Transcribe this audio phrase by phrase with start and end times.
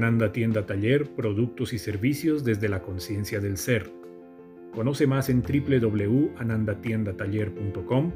[0.00, 3.90] Ananda Tienda Taller, productos y servicios desde la conciencia del ser.
[4.74, 8.12] Conoce más en www.anandatiendataller.com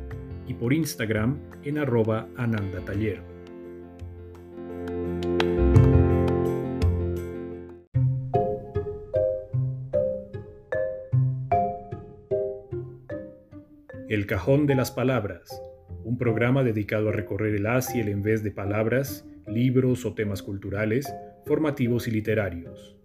[0.46, 3.20] y por Instagram en arroba anandataller.
[14.08, 15.50] El Cajón de las Palabras,
[16.02, 20.42] un programa dedicado a recorrer el Asia el en vez de palabras, libros o temas
[20.42, 21.12] culturales,
[21.46, 22.96] formativos y literarios.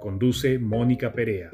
[0.00, 1.50] Conduce Mónica Perea.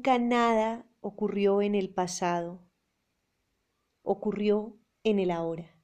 [0.00, 2.66] Nunca nada ocurrió en el pasado,
[4.02, 5.76] ocurrió en el ahora.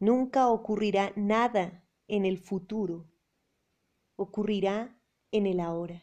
[0.00, 3.08] Nunca ocurrirá nada en el futuro,
[4.16, 4.98] ocurrirá
[5.30, 6.02] en el ahora.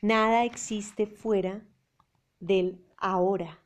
[0.00, 1.68] Nada existe fuera
[2.38, 3.62] del ahora.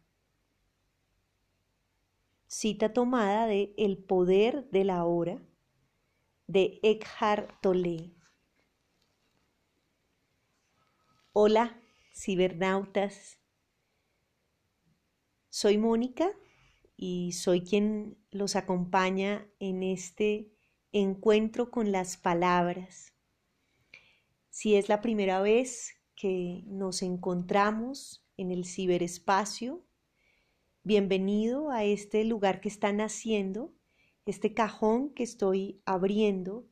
[2.49, 5.41] Cita tomada de El poder de la hora
[6.49, 8.14] de Eckhart Tolle.
[11.37, 11.77] Hola,
[12.15, 13.41] cibernautas.
[15.51, 16.31] Soy Mónica
[16.97, 20.53] y soy quien los acompaña en este
[20.93, 23.15] encuentro con las palabras.
[24.49, 29.85] Si es la primera vez que nos encontramos en el ciberespacio,
[30.85, 33.75] bienvenido a este lugar que están haciendo,
[34.25, 36.69] este cajón que estoy abriendo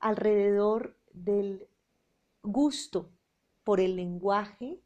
[0.00, 1.68] alrededor del
[2.42, 3.12] gusto
[3.64, 4.80] por el lenguaje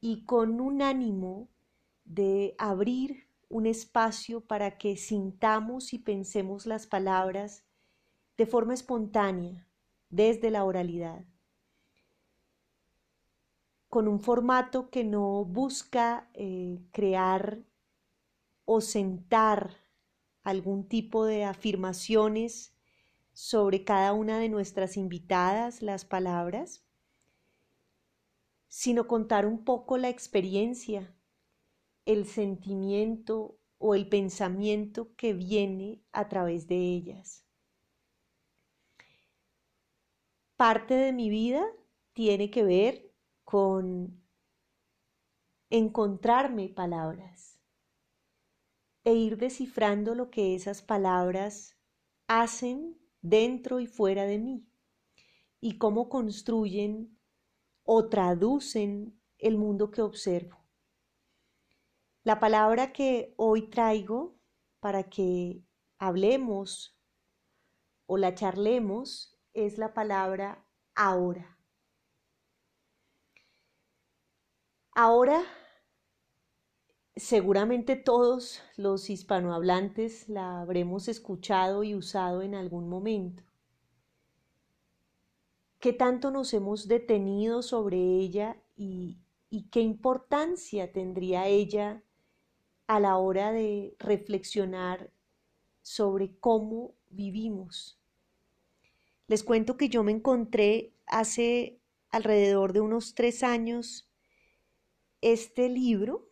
[0.00, 1.48] y con un ánimo
[2.04, 7.64] de abrir un espacio para que sintamos y pensemos las palabras
[8.36, 9.66] de forma espontánea,
[10.10, 11.24] desde la oralidad,
[13.88, 17.60] con un formato que no busca eh, crear
[18.64, 19.76] o sentar
[20.42, 22.72] algún tipo de afirmaciones
[23.32, 26.85] sobre cada una de nuestras invitadas, las palabras,
[28.76, 31.16] sino contar un poco la experiencia,
[32.04, 37.46] el sentimiento o el pensamiento que viene a través de ellas.
[40.56, 41.66] Parte de mi vida
[42.12, 44.22] tiene que ver con
[45.70, 47.58] encontrarme palabras
[49.04, 51.78] e ir descifrando lo que esas palabras
[52.26, 54.68] hacen dentro y fuera de mí
[55.62, 57.15] y cómo construyen
[57.86, 60.58] o traducen el mundo que observo.
[62.24, 64.36] La palabra que hoy traigo
[64.80, 65.62] para que
[65.98, 66.98] hablemos
[68.06, 71.56] o la charlemos es la palabra ahora.
[74.92, 75.44] Ahora,
[77.14, 83.44] seguramente todos los hispanohablantes la habremos escuchado y usado en algún momento.
[85.78, 89.18] ¿Qué tanto nos hemos detenido sobre ella y,
[89.70, 92.02] qué importancia tendría ella
[92.86, 95.10] a la hora de reflexionar
[95.82, 97.98] sobre cómo vivimos?
[99.28, 101.78] Les cuento que yo me encontré hace
[102.10, 104.08] alrededor de unos tres años
[105.20, 106.30] este libro,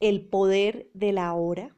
[0.00, 1.76] El poder de la hora,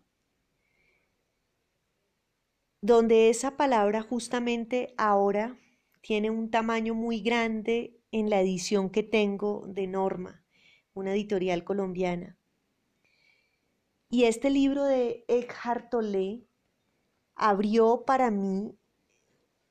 [2.81, 5.59] donde esa palabra justamente ahora
[6.07, 10.45] tiene un tamaño muy grande en la edición que tengo de Norma,
[10.95, 12.39] una editorial colombiana.
[14.09, 16.47] Y este libro de Eckhart Tolle
[17.35, 18.79] abrió para mí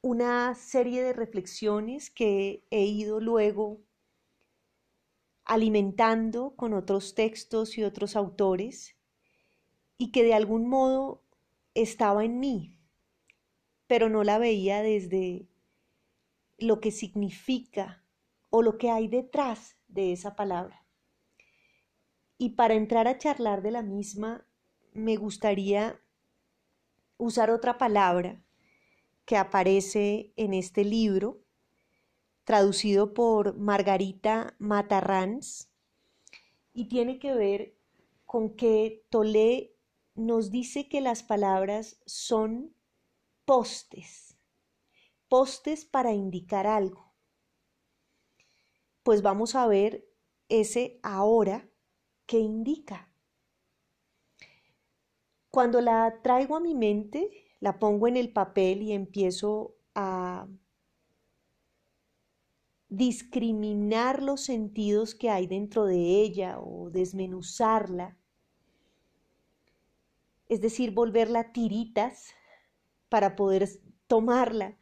[0.02, 3.80] una serie de reflexiones que he ido luego
[5.46, 8.98] alimentando con otros textos y otros autores
[9.98, 11.24] y que de algún modo
[11.76, 12.78] estaba en mí,
[13.88, 15.48] pero no la veía desde
[16.58, 18.04] lo que significa
[18.50, 20.86] o lo que hay detrás de esa palabra.
[22.38, 24.46] Y para entrar a charlar de la misma,
[24.94, 26.02] me gustaría
[27.18, 28.42] usar otra palabra
[29.26, 31.42] que aparece en este libro,
[32.44, 35.72] traducido por Margarita Matarrans,
[36.74, 37.78] y tiene que ver
[38.26, 39.74] con que Tolé
[40.14, 42.76] nos dice que las palabras son
[43.46, 44.35] postes
[45.28, 47.14] postes para indicar algo.
[49.04, 50.08] Pues vamos a ver
[50.50, 51.70] ese ahora
[52.26, 53.10] que indica.
[55.50, 57.30] Cuando la traigo a mi mente,
[57.60, 60.48] la pongo en el papel y empiezo a
[62.90, 68.18] discriminar los sentidos que hay dentro de ella o desmenuzarla,
[70.48, 72.34] es decir, volverla tiritas
[73.10, 73.68] para poder
[74.08, 74.78] tomarla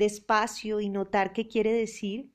[0.00, 2.34] despacio y notar qué quiere decir,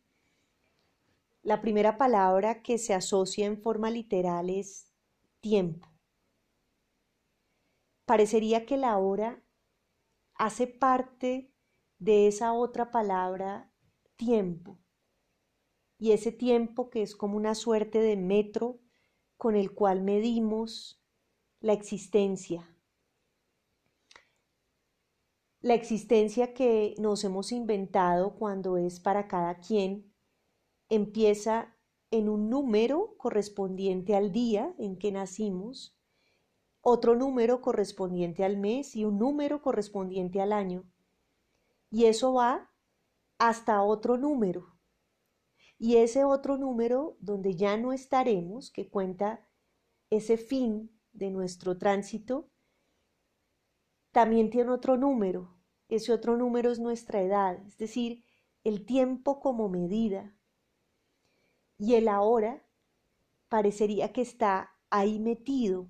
[1.41, 4.93] la primera palabra que se asocia en forma literal es
[5.41, 5.89] tiempo.
[8.05, 9.43] Parecería que la hora
[10.35, 11.51] hace parte
[11.99, 13.71] de esa otra palabra
[14.15, 14.79] tiempo.
[15.97, 18.79] Y ese tiempo que es como una suerte de metro
[19.37, 21.03] con el cual medimos
[21.59, 22.74] la existencia,
[25.65, 30.13] la existencia que nos hemos inventado cuando es para cada quien
[30.89, 31.75] empieza
[32.11, 35.97] en un número correspondiente al día en que nacimos,
[36.81, 40.83] otro número correspondiente al mes y un número correspondiente al año.
[41.89, 42.71] Y eso va
[43.39, 44.77] hasta otro número.
[45.79, 49.49] Y ese otro número donde ya no estaremos, que cuenta
[50.11, 52.51] ese fin de nuestro tránsito,
[54.11, 55.54] también tiene otro número
[55.89, 58.23] ese otro número es nuestra edad, es decir,
[58.63, 60.35] el tiempo como medida.
[61.77, 62.65] Y el ahora
[63.49, 65.89] parecería que está ahí metido,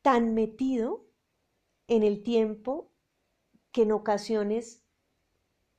[0.00, 1.06] tan metido
[1.88, 2.90] en el tiempo
[3.72, 4.84] que en ocasiones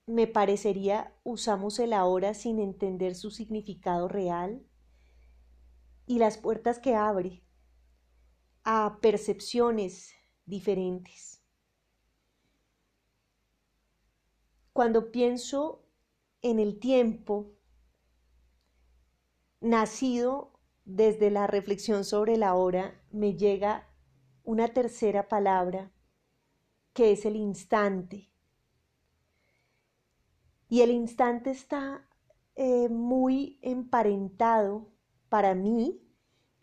[0.05, 4.65] me parecería usamos el ahora sin entender su significado real
[6.05, 7.43] y las puertas que abre
[8.63, 10.11] a percepciones
[10.45, 11.42] diferentes.
[14.73, 15.85] Cuando pienso
[16.41, 17.53] en el tiempo
[19.61, 23.87] nacido desde la reflexión sobre la hora, me llega
[24.43, 25.91] una tercera palabra
[26.93, 28.31] que es el instante.
[30.67, 32.09] Y el instante está
[32.55, 34.91] eh, muy emparentado
[35.29, 36.01] para mí,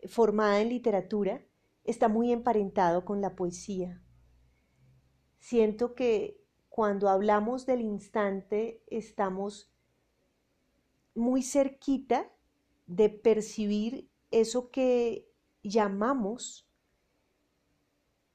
[0.05, 1.45] formada en literatura,
[1.85, 4.03] está muy emparentado con la poesía.
[5.39, 6.40] Siento que
[6.71, 9.69] cuando hablamos del instante estamos
[11.13, 12.31] muy cerquita
[12.87, 15.29] de percibir eso que
[15.63, 16.65] llamamos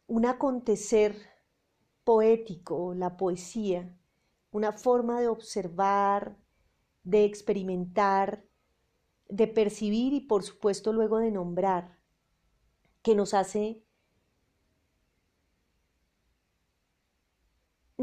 [0.07, 1.17] un acontecer
[2.05, 3.97] poético, la poesía,
[4.53, 6.37] una forma de observar,
[7.05, 8.45] de experimentar,
[9.31, 11.99] de percibir y por supuesto luego de nombrar,
[13.01, 13.83] que nos hace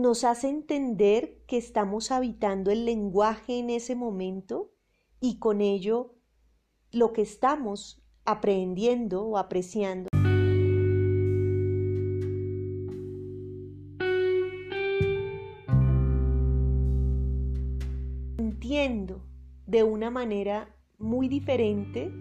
[0.03, 4.73] nos hace entender que estamos habitando el lenguaje en ese momento
[5.21, 6.15] y con ello
[6.91, 10.09] lo que estamos aprendiendo o apreciando.
[18.37, 19.23] Entiendo
[19.65, 22.11] de una manera muy diferente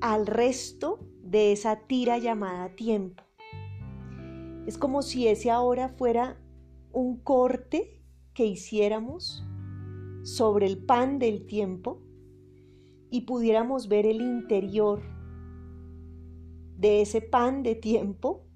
[0.00, 3.24] al resto de esa tira llamada tiempo.
[4.68, 6.38] Es como si ese ahora fuera
[6.94, 8.00] un corte
[8.32, 9.44] que hiciéramos
[10.22, 12.00] sobre el pan del tiempo
[13.10, 15.02] y pudiéramos ver el interior
[16.78, 18.46] de ese pan de tiempo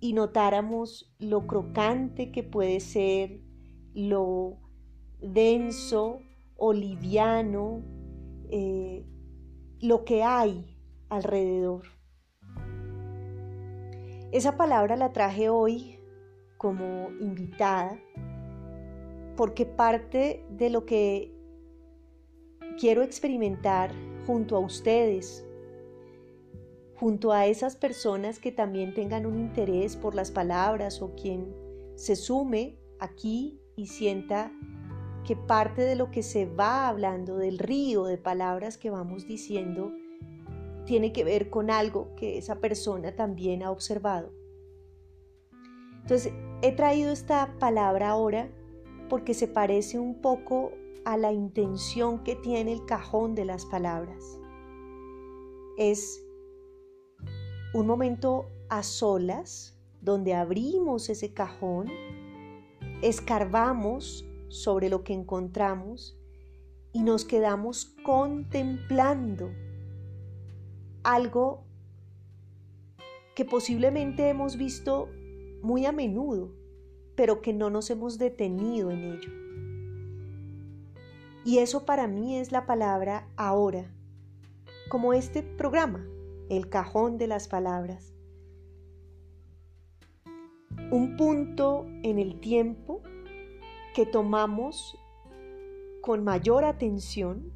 [0.00, 3.40] y notáramos lo crocante que puede ser,
[3.94, 4.58] lo
[5.20, 6.20] denso
[6.56, 7.82] o liviano,
[8.50, 9.04] eh,
[9.80, 10.76] lo que hay
[11.08, 11.82] alrededor.
[14.32, 16.01] Esa palabra la traje hoy
[16.62, 17.98] como invitada,
[19.36, 21.34] porque parte de lo que
[22.78, 23.92] quiero experimentar
[24.28, 25.44] junto a ustedes,
[26.94, 31.52] junto a esas personas que también tengan un interés por las palabras o quien
[31.96, 34.52] se sume aquí y sienta
[35.26, 39.90] que parte de lo que se va hablando, del río de palabras que vamos diciendo,
[40.84, 44.32] tiene que ver con algo que esa persona también ha observado.
[46.02, 48.48] Entonces, he traído esta palabra ahora
[49.08, 50.70] porque se parece un poco
[51.04, 54.38] a la intención que tiene el cajón de las palabras.
[55.76, 56.24] Es
[57.74, 61.90] un momento a solas donde abrimos ese cajón,
[63.02, 66.16] escarbamos sobre lo que encontramos
[66.92, 69.50] y nos quedamos contemplando
[71.02, 71.64] algo
[73.34, 75.08] que posiblemente hemos visto
[75.62, 76.52] muy a menudo,
[77.14, 79.30] pero que no nos hemos detenido en ello.
[81.44, 83.90] Y eso para mí es la palabra ahora,
[84.88, 86.06] como este programa,
[86.48, 88.12] el cajón de las palabras.
[90.90, 93.02] Un punto en el tiempo
[93.94, 94.96] que tomamos
[96.02, 97.52] con mayor atención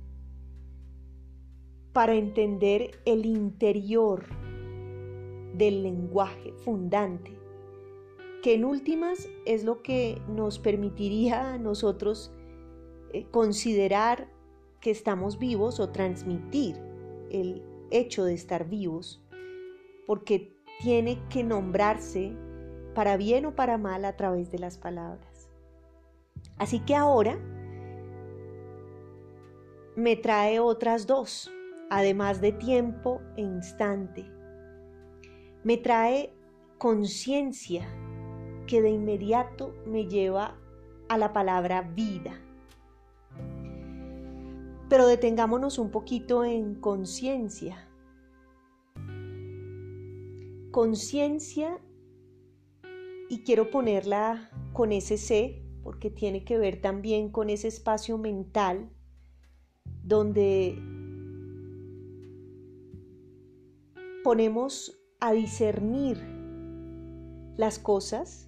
[1.92, 4.26] para entender el interior
[5.54, 7.38] del lenguaje fundante,
[8.43, 12.33] que en últimas es lo que nos permitiría a nosotros
[13.12, 14.28] eh, considerar
[14.81, 16.76] que estamos vivos o transmitir
[17.31, 19.23] el hecho de estar vivos,
[20.07, 22.37] porque tiene que nombrarse
[22.95, 25.49] para bien o para mal a través de las palabras.
[26.59, 27.38] Así que ahora
[29.97, 31.50] me trae otras dos,
[31.90, 34.31] además de tiempo e instante.
[35.64, 36.33] Me trae
[36.78, 37.87] conciencia
[38.66, 40.56] que de inmediato me lleva
[41.08, 42.40] a la palabra vida.
[44.88, 47.88] Pero detengámonos un poquito en conciencia.
[50.70, 51.80] Conciencia,
[53.28, 58.90] y quiero ponerla con ese C, porque tiene que ver también con ese espacio mental
[60.02, 60.78] donde
[64.23, 66.18] ponemos a discernir
[67.56, 68.46] las cosas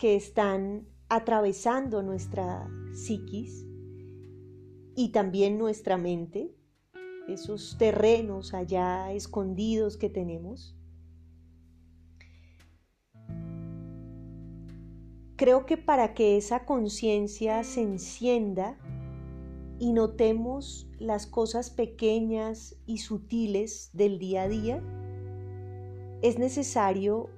[0.00, 3.66] que están atravesando nuestra psiquis
[4.96, 6.56] y también nuestra mente,
[7.28, 10.74] esos terrenos allá escondidos que tenemos.
[15.36, 18.78] Creo que para que esa conciencia se encienda
[19.78, 24.82] y notemos las cosas pequeñas y sutiles del día a día,
[26.22, 27.28] es necesario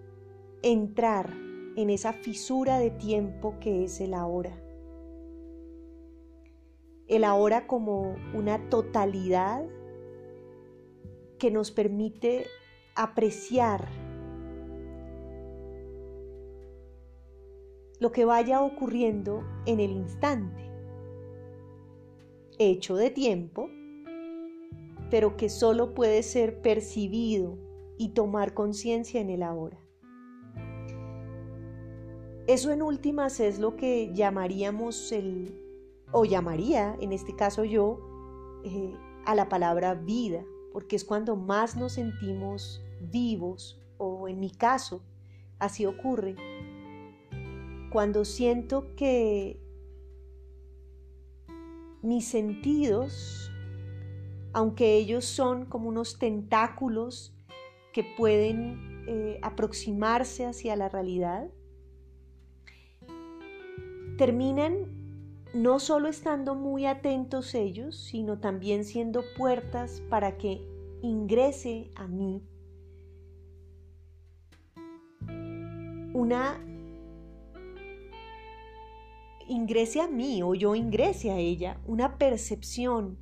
[0.62, 1.41] entrar
[1.76, 4.62] en esa fisura de tiempo que es el ahora
[7.08, 9.62] el ahora como una totalidad
[11.38, 12.46] que nos permite
[12.94, 13.86] apreciar
[18.00, 20.62] lo que vaya ocurriendo en el instante,
[22.58, 23.68] hecho de tiempo,
[25.10, 27.58] pero que solo puede ser percibido
[27.98, 29.78] y tomar conciencia en el ahora.
[32.46, 35.62] Eso en últimas es lo que llamaríamos el
[36.12, 37.98] o llamaría, en este caso yo,
[38.64, 38.94] eh,
[39.24, 45.02] a la palabra vida, porque es cuando más nos sentimos vivos, o en mi caso,
[45.58, 46.36] así ocurre,
[47.90, 49.60] cuando siento que
[52.02, 53.50] mis sentidos,
[54.52, 57.34] aunque ellos son como unos tentáculos
[57.92, 61.48] que pueden eh, aproximarse hacia la realidad,
[64.18, 65.02] terminan
[65.54, 70.62] no solo estando muy atentos ellos, sino también siendo puertas para que
[71.02, 72.42] ingrese a mí
[76.14, 76.60] una
[79.48, 83.18] ingrese a mí o yo ingrese a ella una percepción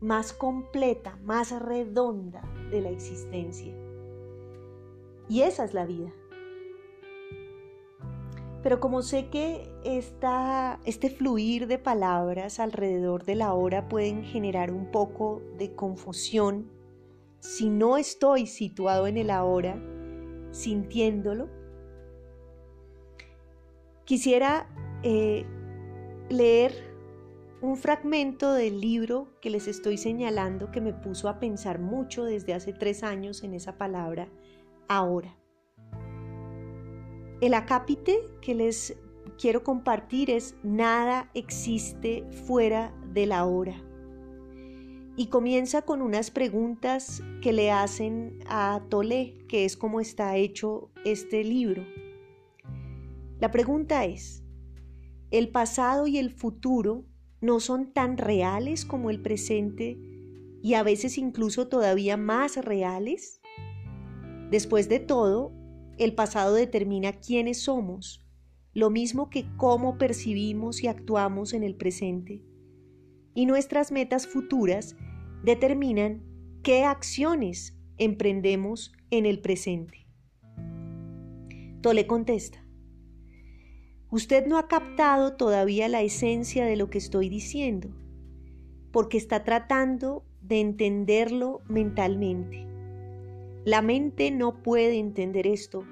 [0.00, 3.74] más completa, más redonda de la existencia.
[5.28, 6.12] Y esa es la vida.
[8.68, 14.90] Pero como sé que este fluir de palabras alrededor de la hora pueden generar un
[14.90, 16.70] poco de confusión,
[17.40, 19.82] si no estoy situado en el ahora,
[20.50, 21.48] sintiéndolo,
[24.04, 24.68] quisiera
[25.02, 25.46] eh,
[26.28, 26.74] leer
[27.62, 32.52] un fragmento del libro que les estoy señalando que me puso a pensar mucho desde
[32.52, 34.28] hace tres años en esa palabra
[34.88, 35.38] ahora.
[37.40, 38.96] El acápite que les
[39.40, 43.80] quiero compartir es nada existe fuera de la hora.
[45.16, 50.90] Y comienza con unas preguntas que le hacen a Tolé, que es como está hecho
[51.04, 51.86] este libro.
[53.38, 54.42] La pregunta es,
[55.30, 57.04] ¿el pasado y el futuro
[57.40, 59.96] no son tan reales como el presente
[60.60, 63.40] y a veces incluso todavía más reales?
[64.50, 65.52] Después de todo,
[65.98, 68.24] el pasado determina quiénes somos,
[68.72, 72.44] lo mismo que cómo percibimos y actuamos en el presente.
[73.34, 74.96] Y nuestras metas futuras
[75.42, 76.22] determinan
[76.62, 80.06] qué acciones emprendemos en el presente.
[81.80, 82.64] Tole contesta,
[84.10, 87.88] usted no ha captado todavía la esencia de lo que estoy diciendo,
[88.92, 92.67] porque está tratando de entenderlo mentalmente.
[93.64, 95.84] La mente no puede entender esto.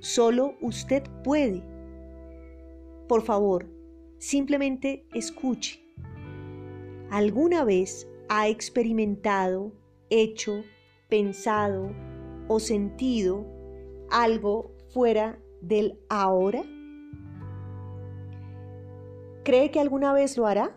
[0.00, 1.62] Solo usted puede.
[3.08, 3.68] Por favor,
[4.18, 5.80] simplemente escuche.
[7.10, 9.72] alguna vez ha experimentado,
[10.08, 10.64] hecho,
[11.08, 11.92] pensado
[12.48, 13.44] o sentido
[14.10, 16.62] algo fuera del ahora?
[19.44, 20.76] ¿Cree que alguna vez lo hará?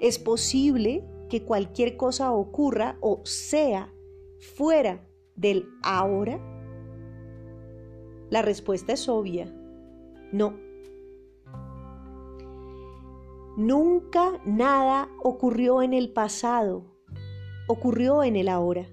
[0.00, 3.92] ¿Es posible que cualquier cosa ocurra o sea
[4.40, 5.06] fuera
[5.36, 6.40] del ahora?
[8.30, 9.52] La respuesta es obvia.
[10.32, 10.54] No.
[13.56, 16.84] Nunca nada ocurrió en el pasado,
[17.68, 18.86] ocurrió en el ahora.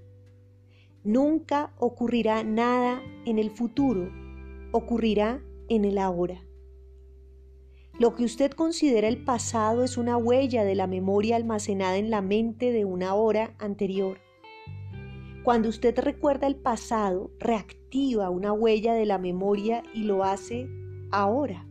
[1.04, 4.12] Nunca ocurrirá nada en el futuro,
[4.74, 6.44] ocurrirá en el ahora.
[8.00, 12.22] Lo que usted considera el pasado es una huella de la memoria almacenada en la
[12.22, 14.20] mente de una hora anterior.
[15.48, 20.68] Cuando usted recuerda el pasado, reactiva una huella de la memoria y lo hace
[21.10, 21.66] ahora.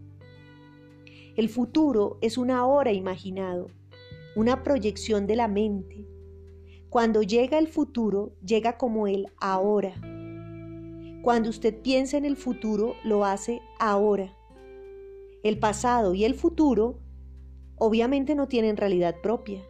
[1.36, 3.66] El futuro es una hora imaginado,
[4.34, 6.08] una proyección de la mente.
[6.88, 9.92] Cuando llega el futuro, llega como el ahora.
[11.20, 14.34] Cuando usted piensa en el futuro, lo hace ahora.
[15.42, 17.00] El pasado y el futuro
[17.76, 19.60] obviamente no tienen realidad propia.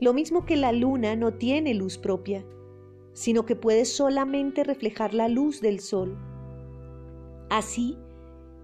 [0.00, 2.46] Lo mismo que la luna no tiene luz propia,
[3.14, 6.18] sino que puede solamente reflejar la luz del sol.
[7.48, 7.96] Así,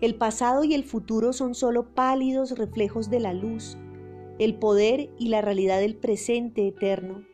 [0.01, 3.79] el pasado y el futuro son solo pálidos reflejos de la luz,
[4.39, 7.25] el poder y la realidad del presente eterno.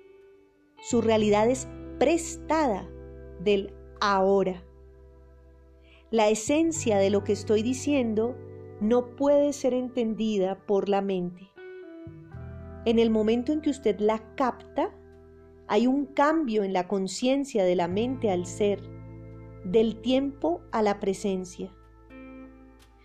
[0.80, 1.68] Su realidad es
[1.98, 2.88] prestada
[3.42, 4.62] del ahora.
[6.10, 8.36] La esencia de lo que estoy diciendo
[8.80, 11.50] no puede ser entendida por la mente.
[12.84, 14.94] En el momento en que usted la capta,
[15.68, 18.80] hay un cambio en la conciencia de la mente al ser,
[19.64, 21.72] del tiempo a la presencia.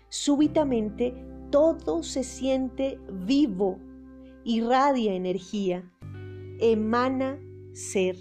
[0.10, 1.16] Súbitamente
[1.50, 3.80] todo se siente vivo,
[4.44, 5.92] irradia energía,
[6.60, 7.40] emana
[7.74, 8.16] ser.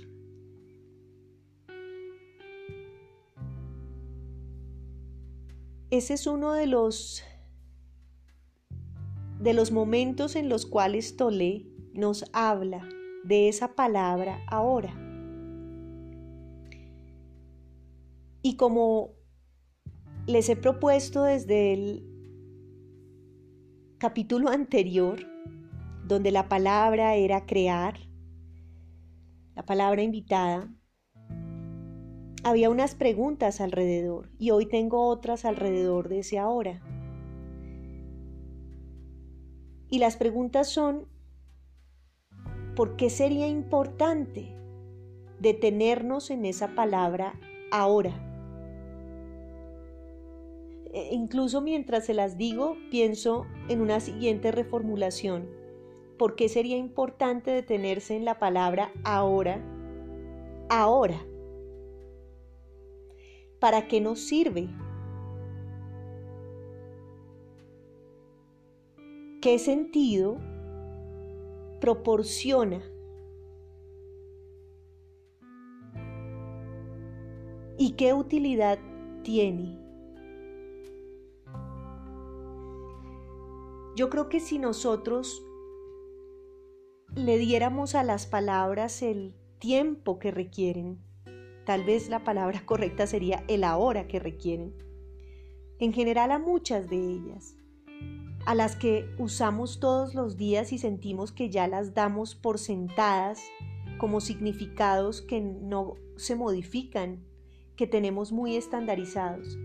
[5.91, 7.25] Ese es uno de los
[9.41, 12.87] de los momentos en los cuales Tolé nos habla
[13.25, 14.95] de esa palabra ahora.
[18.43, 19.11] Y como
[20.27, 22.07] les he propuesto desde el
[23.99, 25.21] capítulo anterior,
[26.07, 27.99] donde la palabra era crear,
[29.55, 30.73] la palabra invitada,
[32.43, 36.81] había unas preguntas alrededor y hoy tengo otras alrededor de ese ahora.
[39.91, 41.07] Y las preguntas son,
[42.77, 44.55] ¿por qué sería importante
[45.39, 47.39] detenernos en esa palabra
[47.71, 48.27] ahora?
[50.93, 55.49] E incluso mientras se las digo, pienso en una siguiente reformulación.
[56.19, 59.65] ¿Por qué sería importante detenerse en la palabra ahora?
[60.69, 61.25] Ahora.
[63.61, 64.69] ¿Para qué nos sirve?
[69.41, 70.39] ¿Qué sentido
[71.81, 72.83] proporciona?
[77.79, 78.79] ¿Y qué utilidad
[79.23, 79.79] tiene?
[83.97, 85.43] Yo creo que si nosotros
[87.15, 91.03] le diéramos a las palabras el tiempo que requieren,
[91.67, 94.75] tal vez la palabra correcta sería el ahora que requieren,
[95.79, 97.57] en general a muchas de ellas,
[98.47, 103.43] a las que usamos todos los días y sentimos que ya las damos por sentadas
[103.99, 107.23] como significados que no se modifican,
[107.77, 109.59] que tenemos muy estandarizados.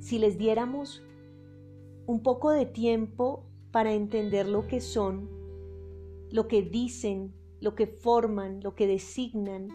[0.00, 1.02] Si les diéramos
[2.06, 5.30] un poco de tiempo para entender lo que son,
[6.30, 9.68] lo que dicen, lo que forman, lo que designan,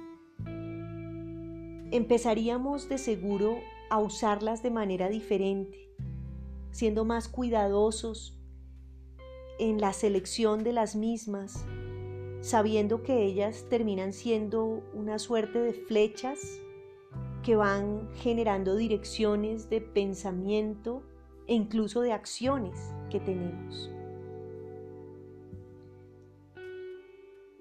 [1.91, 3.57] empezaríamos de seguro
[3.89, 5.88] a usarlas de manera diferente
[6.71, 8.37] siendo más cuidadosos
[9.59, 11.65] en la selección de las mismas,
[12.41, 16.39] sabiendo que ellas terminan siendo una suerte de flechas
[17.43, 21.03] que van generando direcciones de pensamiento
[21.47, 23.91] e incluso de acciones que tenemos.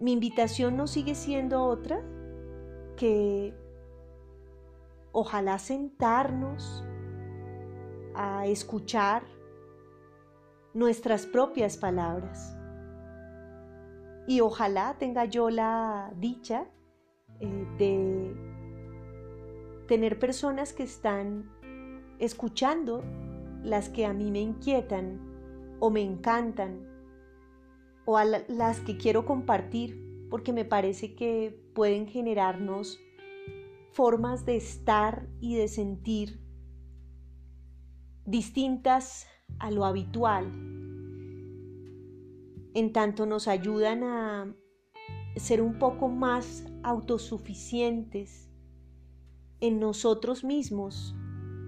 [0.01, 2.01] Mi invitación no sigue siendo otra
[2.97, 3.53] que
[5.13, 6.85] ojalá sentarnos
[8.19, 9.23] a escuchar
[10.75, 12.57] nuestras propias palabras.
[14.27, 16.67] Y ojalá tenga yo la dicha
[17.41, 18.37] eh, de
[19.87, 21.49] tener personas que están
[22.19, 23.05] escuchando
[23.63, 25.21] las que a mí me inquietan
[25.79, 26.87] o me encantan
[28.05, 33.01] o a las que quiero compartir porque me parece que pueden generarnos
[33.93, 36.48] formas de estar y de sentir
[38.29, 39.27] distintas
[39.59, 40.53] a lo habitual.
[42.75, 44.55] En tanto nos ayudan a
[45.37, 48.51] ser un poco más autosuficientes
[49.61, 51.17] en nosotros mismos,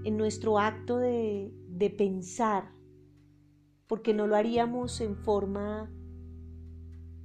[0.04, 2.72] en nuestro acto de, de pensar,
[3.86, 5.90] porque no lo haríamos en forma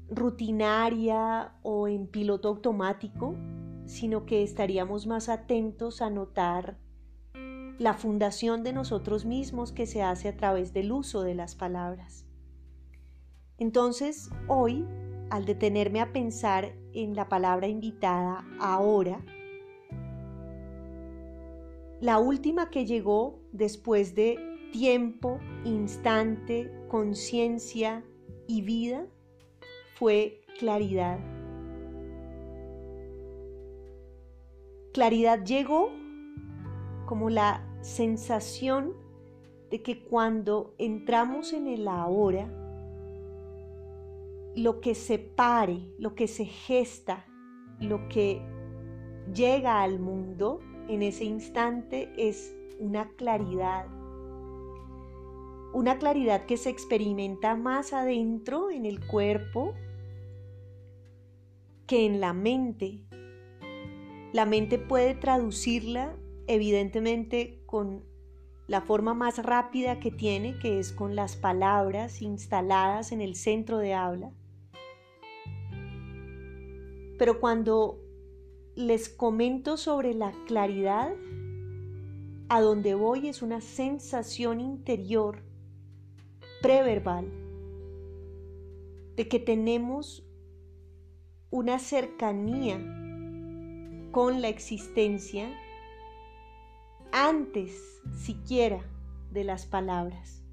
[0.07, 3.35] rutinaria o en piloto automático,
[3.85, 6.84] sino que estaríamos más atentos a notar
[7.77, 12.25] la fundación de nosotros mismos que se hace a través del uso de las palabras.
[13.57, 14.85] Entonces, hoy,
[15.29, 19.23] al detenerme a pensar en la palabra invitada ahora,
[22.01, 24.37] la última que llegó después de
[24.71, 28.03] tiempo, instante, conciencia
[28.47, 29.07] y vida
[29.95, 31.19] fue claridad.
[34.93, 35.89] Claridad llegó
[37.05, 38.93] como la sensación
[39.69, 42.47] de que cuando entramos en el ahora,
[44.55, 47.25] lo que se pare, lo que se gesta,
[47.79, 48.41] lo que
[49.33, 53.87] llega al mundo en ese instante es una claridad.
[55.73, 59.73] Una claridad que se experimenta más adentro en el cuerpo
[61.85, 63.01] que en la mente.
[64.31, 66.15] La mente puede traducirla
[66.47, 68.03] evidentemente con
[68.67, 73.77] la forma más rápida que tiene, que es con las palabras instaladas en el centro
[73.77, 74.31] de habla.
[77.17, 77.99] Pero cuando
[78.75, 81.13] les comento sobre la claridad,
[82.49, 85.43] a donde voy es una sensación interior
[86.61, 87.31] preverbal
[89.15, 90.27] de que tenemos
[91.49, 92.77] una cercanía
[94.11, 95.49] con la existencia
[97.17, 98.81] antes siquiera
[99.31, 100.43] de las palabras,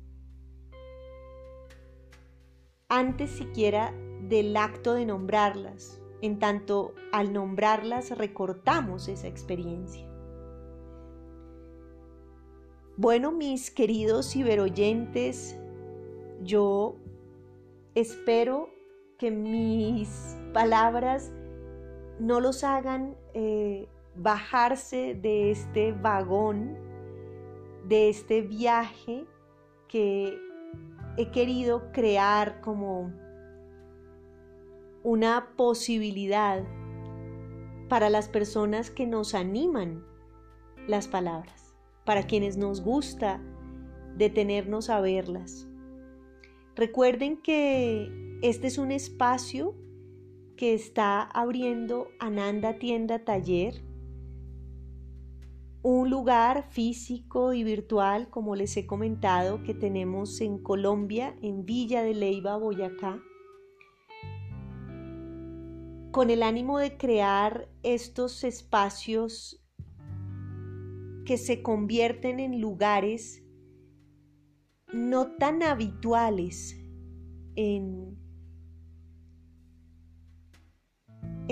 [2.88, 3.92] antes siquiera
[4.28, 10.08] del acto de nombrarlas, en tanto al nombrarlas recortamos esa experiencia.
[12.96, 15.58] Bueno, mis queridos ciberoyentes,
[16.44, 16.94] yo
[17.96, 18.70] espero
[19.18, 21.32] que mis palabras
[22.20, 26.76] no los hagan eh, bajarse de este vagón,
[27.88, 29.26] de este viaje
[29.88, 30.38] que
[31.16, 33.12] he querido crear como
[35.02, 36.64] una posibilidad
[37.88, 40.04] para las personas que nos animan
[40.86, 43.40] las palabras, para quienes nos gusta
[44.16, 45.68] detenernos a verlas.
[46.74, 49.74] Recuerden que este es un espacio
[50.56, 53.82] que está abriendo Ananda Tienda Taller
[55.82, 62.02] un lugar físico y virtual, como les he comentado, que tenemos en Colombia, en Villa
[62.02, 63.20] de Leiva, Boyacá,
[66.12, 69.60] con el ánimo de crear estos espacios
[71.24, 73.42] que se convierten en lugares
[74.92, 76.76] no tan habituales
[77.56, 78.21] en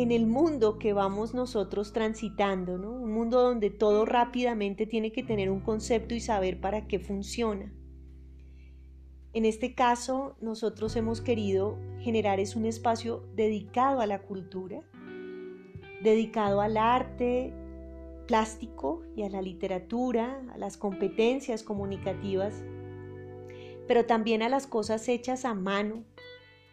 [0.03, 2.75] en el mundo que vamos nosotros transitando.
[2.75, 7.73] Un mundo donde todo rápidamente tiene que tener un concepto y saber para qué funciona.
[9.33, 14.83] En este caso, nosotros hemos querido generar es un espacio dedicado a la cultura,
[16.03, 17.53] dedicado al arte
[18.27, 22.65] plástico y a la literatura, a las competencias comunicativas,
[23.87, 26.05] pero también a las cosas hechas a mano,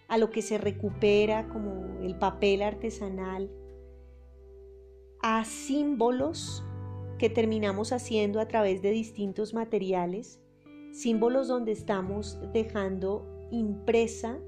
[0.07, 3.51] a lo que se recupera como el papel artesanal,
[5.21, 6.63] a símbolos
[7.17, 10.39] que terminamos haciendo a través de distintos materiales,
[10.91, 14.39] símbolos donde estamos dejando impresa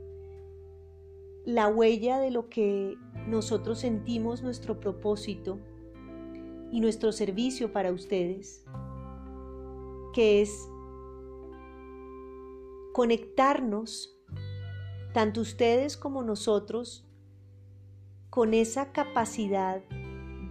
[1.45, 2.95] la huella de lo que
[3.27, 5.59] nosotros sentimos nuestro propósito
[6.71, 8.65] y nuestro servicio para ustedes,
[10.13, 10.69] que es
[12.93, 14.18] conectarnos
[15.13, 17.05] tanto ustedes como nosotros,
[18.29, 19.83] con esa capacidad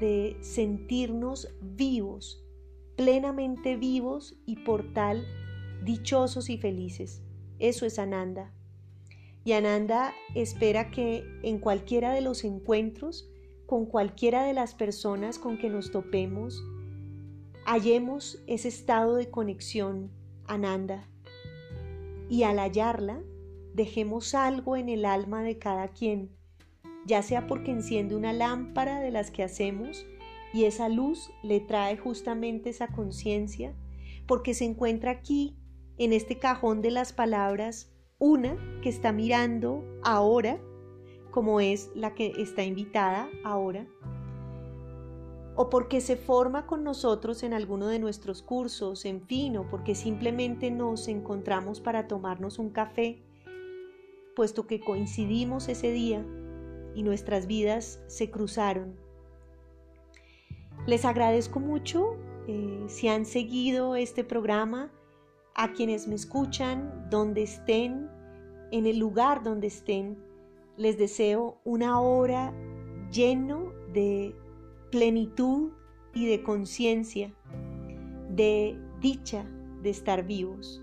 [0.00, 2.44] de sentirnos vivos,
[2.96, 5.24] plenamente vivos y por tal
[5.84, 7.22] dichosos y felices.
[7.58, 8.52] Eso es Ananda.
[9.44, 13.30] Y Ananda espera que en cualquiera de los encuentros,
[13.66, 16.62] con cualquiera de las personas con que nos topemos,
[17.64, 20.10] hallemos ese estado de conexión,
[20.46, 21.08] Ananda.
[22.28, 23.22] Y al hallarla,
[23.78, 26.36] dejemos algo en el alma de cada quien,
[27.06, 30.04] ya sea porque enciende una lámpara de las que hacemos
[30.52, 33.74] y esa luz le trae justamente esa conciencia,
[34.26, 35.56] porque se encuentra aquí,
[35.96, 40.60] en este cajón de las palabras, una que está mirando ahora,
[41.30, 43.86] como es la que está invitada ahora,
[45.54, 49.94] o porque se forma con nosotros en alguno de nuestros cursos, en fin, o porque
[49.94, 53.22] simplemente nos encontramos para tomarnos un café,
[54.38, 56.24] puesto que coincidimos ese día
[56.94, 58.94] y nuestras vidas se cruzaron.
[60.86, 62.14] Les agradezco mucho
[62.46, 64.92] eh, si han seguido este programa,
[65.56, 68.08] a quienes me escuchan, donde estén,
[68.70, 70.16] en el lugar donde estén,
[70.76, 72.54] les deseo una hora
[73.10, 74.36] lleno de
[74.92, 75.72] plenitud
[76.14, 77.34] y de conciencia,
[78.30, 79.44] de dicha
[79.82, 80.80] de estar vivos.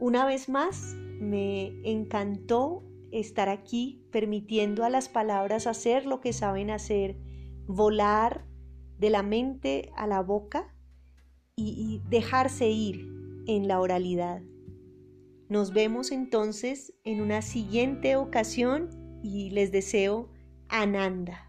[0.00, 6.70] Una vez más, me encantó estar aquí permitiendo a las palabras hacer lo que saben
[6.70, 7.16] hacer,
[7.66, 8.46] volar
[8.98, 10.74] de la mente a la boca
[11.56, 13.08] y, dejarse ir
[13.46, 14.42] en la oralidad.
[15.48, 18.90] Nos vemos entonces en una siguiente ocasión
[19.22, 20.28] y les deseo
[20.68, 21.47] Ananda.